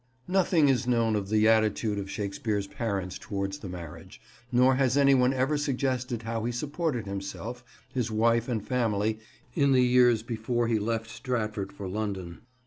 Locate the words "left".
10.79-11.07